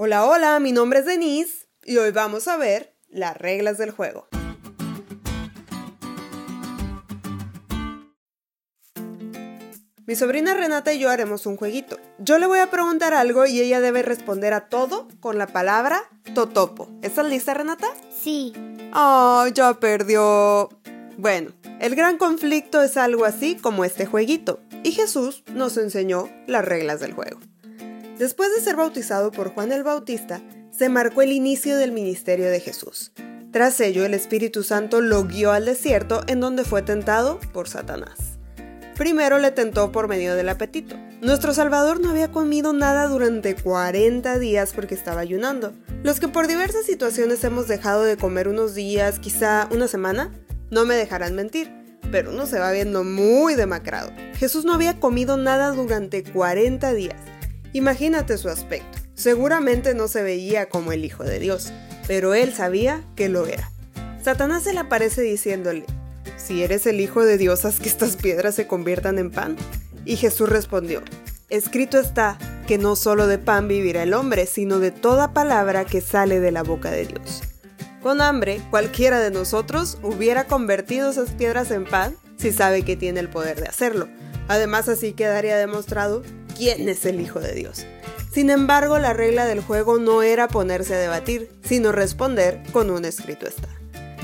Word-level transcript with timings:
Hola, 0.00 0.26
hola, 0.26 0.60
mi 0.60 0.70
nombre 0.70 1.00
es 1.00 1.06
Denise 1.06 1.66
y 1.82 1.96
hoy 1.96 2.12
vamos 2.12 2.46
a 2.46 2.56
ver 2.56 2.94
las 3.08 3.36
reglas 3.36 3.78
del 3.78 3.90
juego. 3.90 4.28
Mi 10.06 10.14
sobrina 10.14 10.54
Renata 10.54 10.92
y 10.92 11.00
yo 11.00 11.10
haremos 11.10 11.46
un 11.46 11.56
jueguito. 11.56 11.98
Yo 12.20 12.38
le 12.38 12.46
voy 12.46 12.60
a 12.60 12.70
preguntar 12.70 13.12
algo 13.12 13.44
y 13.44 13.60
ella 13.60 13.80
debe 13.80 14.02
responder 14.02 14.52
a 14.52 14.68
todo 14.68 15.08
con 15.18 15.36
la 15.36 15.48
palabra 15.48 16.04
totopo. 16.32 16.88
¿Estás 17.02 17.26
lista, 17.26 17.54
Renata? 17.54 17.88
Sí. 18.16 18.52
¡Ay, 18.92 19.50
ya 19.52 19.74
perdió! 19.80 20.68
Bueno, 21.16 21.50
el 21.80 21.96
gran 21.96 22.18
conflicto 22.18 22.82
es 22.82 22.96
algo 22.96 23.24
así 23.24 23.56
como 23.56 23.84
este 23.84 24.06
jueguito, 24.06 24.60
y 24.84 24.92
Jesús 24.92 25.42
nos 25.52 25.76
enseñó 25.76 26.30
las 26.46 26.64
reglas 26.64 27.00
del 27.00 27.14
juego. 27.14 27.40
Después 28.18 28.52
de 28.52 28.60
ser 28.60 28.74
bautizado 28.74 29.30
por 29.30 29.54
Juan 29.54 29.70
el 29.70 29.84
Bautista, 29.84 30.40
se 30.76 30.88
marcó 30.88 31.22
el 31.22 31.30
inicio 31.30 31.76
del 31.76 31.92
ministerio 31.92 32.50
de 32.50 32.58
Jesús. 32.58 33.12
Tras 33.52 33.80
ello, 33.80 34.04
el 34.04 34.12
Espíritu 34.12 34.64
Santo 34.64 35.00
lo 35.00 35.22
guió 35.24 35.52
al 35.52 35.64
desierto 35.64 36.22
en 36.26 36.40
donde 36.40 36.64
fue 36.64 36.82
tentado 36.82 37.38
por 37.52 37.68
Satanás. 37.68 38.38
Primero 38.96 39.38
le 39.38 39.52
tentó 39.52 39.92
por 39.92 40.08
medio 40.08 40.34
del 40.34 40.48
apetito. 40.48 40.96
Nuestro 41.20 41.54
Salvador 41.54 42.00
no 42.00 42.10
había 42.10 42.32
comido 42.32 42.72
nada 42.72 43.06
durante 43.06 43.54
40 43.54 44.36
días 44.40 44.72
porque 44.74 44.96
estaba 44.96 45.20
ayunando. 45.20 45.72
Los 46.02 46.18
que 46.18 46.26
por 46.26 46.48
diversas 46.48 46.86
situaciones 46.86 47.44
hemos 47.44 47.68
dejado 47.68 48.02
de 48.02 48.16
comer 48.16 48.48
unos 48.48 48.74
días, 48.74 49.20
quizá 49.20 49.68
una 49.70 49.86
semana, 49.86 50.32
no 50.72 50.84
me 50.84 50.96
dejarán 50.96 51.36
mentir, 51.36 51.70
pero 52.10 52.32
uno 52.32 52.46
se 52.46 52.58
va 52.58 52.72
viendo 52.72 53.04
muy 53.04 53.54
demacrado. 53.54 54.10
Jesús 54.34 54.64
no 54.64 54.74
había 54.74 54.98
comido 54.98 55.36
nada 55.36 55.70
durante 55.70 56.24
40 56.24 56.92
días 56.94 57.37
Imagínate 57.72 58.38
su 58.38 58.48
aspecto. 58.48 58.98
Seguramente 59.14 59.94
no 59.94 60.08
se 60.08 60.22
veía 60.22 60.68
como 60.68 60.92
el 60.92 61.04
Hijo 61.04 61.24
de 61.24 61.38
Dios, 61.38 61.72
pero 62.06 62.34
él 62.34 62.54
sabía 62.54 63.04
que 63.16 63.28
lo 63.28 63.46
era. 63.46 63.70
Satanás 64.22 64.64
se 64.64 64.72
le 64.72 64.80
aparece 64.80 65.22
diciéndole, 65.22 65.84
si 66.36 66.62
eres 66.62 66.86
el 66.86 67.00
Hijo 67.00 67.24
de 67.24 67.36
Dios, 67.36 67.64
haz 67.64 67.80
que 67.80 67.88
estas 67.88 68.16
piedras 68.16 68.54
se 68.54 68.66
conviertan 68.66 69.18
en 69.18 69.30
pan. 69.30 69.56
Y 70.04 70.16
Jesús 70.16 70.48
respondió, 70.48 71.02
escrito 71.50 71.98
está 71.98 72.38
que 72.66 72.78
no 72.78 72.96
solo 72.96 73.26
de 73.26 73.38
pan 73.38 73.68
vivirá 73.68 74.02
el 74.02 74.14
hombre, 74.14 74.46
sino 74.46 74.78
de 74.78 74.90
toda 74.90 75.32
palabra 75.34 75.84
que 75.84 76.00
sale 76.00 76.40
de 76.40 76.52
la 76.52 76.62
boca 76.62 76.90
de 76.90 77.06
Dios. 77.06 77.42
Con 78.02 78.20
hambre, 78.20 78.60
cualquiera 78.70 79.20
de 79.20 79.30
nosotros 79.30 79.98
hubiera 80.02 80.46
convertido 80.46 81.10
esas 81.10 81.30
piedras 81.30 81.70
en 81.70 81.84
pan 81.84 82.16
si 82.36 82.52
sabe 82.52 82.84
que 82.84 82.96
tiene 82.96 83.20
el 83.20 83.28
poder 83.28 83.60
de 83.60 83.66
hacerlo. 83.66 84.08
Además, 84.46 84.88
así 84.88 85.12
quedaría 85.12 85.56
demostrado 85.56 86.22
quién 86.58 86.88
es 86.88 87.06
el 87.06 87.20
Hijo 87.20 87.40
de 87.40 87.54
Dios. 87.54 87.86
Sin 88.32 88.50
embargo, 88.50 88.98
la 88.98 89.14
regla 89.14 89.46
del 89.46 89.62
juego 89.62 89.98
no 89.98 90.22
era 90.22 90.48
ponerse 90.48 90.94
a 90.94 90.98
debatir, 90.98 91.50
sino 91.62 91.92
responder 91.92 92.62
con 92.72 92.90
un 92.90 93.04
escrito 93.04 93.46
está. 93.46 93.68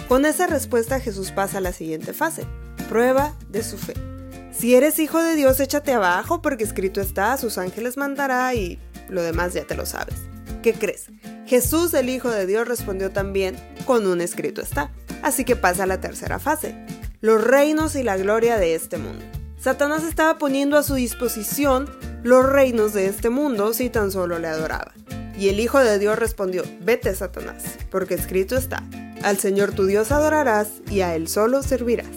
Con 0.08 0.26
esa 0.26 0.46
respuesta 0.46 1.00
Jesús 1.00 1.30
pasa 1.30 1.58
a 1.58 1.60
la 1.62 1.72
siguiente 1.72 2.12
fase, 2.12 2.44
prueba 2.88 3.34
de 3.48 3.62
su 3.62 3.78
fe. 3.78 3.94
Si 4.52 4.74
eres 4.74 4.98
hijo 4.98 5.22
de 5.22 5.34
Dios, 5.34 5.58
échate 5.60 5.92
abajo 5.92 6.42
porque 6.42 6.64
escrito 6.64 7.00
está, 7.00 7.36
sus 7.38 7.56
ángeles 7.56 7.96
mandará 7.96 8.52
y 8.54 8.78
lo 9.08 9.22
demás 9.22 9.54
ya 9.54 9.64
te 9.64 9.74
lo 9.74 9.86
sabes. 9.86 10.16
¿Qué 10.62 10.74
crees? 10.74 11.06
Jesús, 11.46 11.92
el 11.94 12.08
Hijo 12.08 12.30
de 12.30 12.46
Dios, 12.46 12.66
respondió 12.66 13.10
también 13.10 13.56
con 13.84 14.06
un 14.06 14.20
escrito 14.20 14.60
está. 14.60 14.90
Así 15.22 15.44
que 15.44 15.56
pasa 15.56 15.84
a 15.84 15.86
la 15.86 16.00
tercera 16.00 16.38
fase, 16.38 16.74
los 17.20 17.42
reinos 17.42 17.96
y 17.96 18.02
la 18.02 18.16
gloria 18.16 18.58
de 18.58 18.74
este 18.74 18.98
mundo. 18.98 19.24
Satanás 19.58 20.04
estaba 20.04 20.38
poniendo 20.38 20.76
a 20.76 20.82
su 20.82 20.94
disposición 20.94 21.88
los 22.24 22.44
reinos 22.44 22.94
de 22.94 23.06
este 23.06 23.28
mundo 23.28 23.74
si 23.74 23.90
tan 23.90 24.10
solo 24.10 24.38
le 24.38 24.48
adoraba. 24.48 24.94
Y 25.38 25.50
el 25.50 25.60
Hijo 25.60 25.78
de 25.78 25.98
Dios 25.98 26.18
respondió, 26.18 26.64
vete 26.80 27.14
Satanás, 27.14 27.62
porque 27.90 28.14
escrito 28.14 28.56
está, 28.56 28.82
al 29.22 29.36
Señor 29.38 29.72
tu 29.72 29.84
Dios 29.84 30.10
adorarás 30.10 30.68
y 30.90 31.02
a 31.02 31.14
Él 31.14 31.28
solo 31.28 31.62
servirás. 31.62 32.08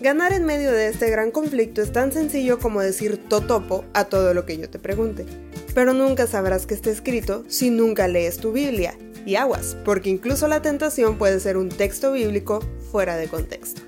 Ganar 0.00 0.32
en 0.32 0.46
medio 0.46 0.72
de 0.72 0.88
este 0.88 1.10
gran 1.10 1.30
conflicto 1.30 1.82
es 1.82 1.92
tan 1.92 2.12
sencillo 2.12 2.58
como 2.58 2.80
decir 2.80 3.28
totopo 3.28 3.84
a 3.92 4.06
todo 4.06 4.32
lo 4.32 4.46
que 4.46 4.56
yo 4.56 4.70
te 4.70 4.78
pregunte, 4.78 5.26
pero 5.74 5.92
nunca 5.92 6.26
sabrás 6.26 6.66
que 6.66 6.74
está 6.74 6.90
escrito 6.90 7.44
si 7.46 7.68
nunca 7.68 8.08
lees 8.08 8.38
tu 8.38 8.52
Biblia, 8.52 8.96
y 9.26 9.34
aguas, 9.34 9.76
porque 9.84 10.08
incluso 10.08 10.48
la 10.48 10.62
tentación 10.62 11.18
puede 11.18 11.40
ser 11.40 11.58
un 11.58 11.68
texto 11.68 12.12
bíblico 12.12 12.60
fuera 12.90 13.16
de 13.16 13.28
contexto. 13.28 13.82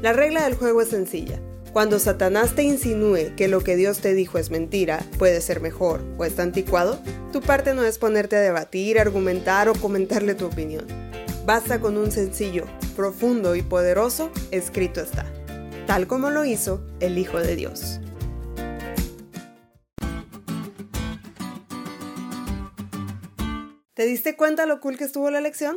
La 0.00 0.14
regla 0.14 0.44
del 0.44 0.54
juego 0.54 0.80
es 0.80 0.88
sencilla, 0.88 1.38
cuando 1.76 1.98
Satanás 1.98 2.54
te 2.54 2.62
insinúe 2.62 3.36
que 3.36 3.48
lo 3.48 3.60
que 3.60 3.76
Dios 3.76 3.98
te 3.98 4.14
dijo 4.14 4.38
es 4.38 4.50
mentira, 4.50 4.98
puede 5.18 5.42
ser 5.42 5.60
mejor 5.60 6.00
o 6.16 6.24
está 6.24 6.42
anticuado, 6.42 6.98
tu 7.34 7.42
parte 7.42 7.74
no 7.74 7.84
es 7.84 7.98
ponerte 7.98 8.34
a 8.34 8.40
debatir, 8.40 8.98
argumentar 8.98 9.68
o 9.68 9.74
comentarle 9.74 10.34
tu 10.34 10.46
opinión. 10.46 10.86
Basta 11.44 11.78
con 11.78 11.98
un 11.98 12.10
sencillo, 12.10 12.64
profundo 12.96 13.54
y 13.56 13.60
poderoso 13.60 14.30
escrito 14.52 15.02
está, 15.02 15.26
tal 15.86 16.06
como 16.06 16.30
lo 16.30 16.46
hizo 16.46 16.82
el 17.00 17.18
Hijo 17.18 17.40
de 17.40 17.56
Dios. 17.56 18.00
¿Te 23.92 24.06
diste 24.06 24.34
cuenta 24.34 24.64
lo 24.64 24.80
cool 24.80 24.96
que 24.96 25.04
estuvo 25.04 25.30
la 25.30 25.42
lección? 25.42 25.76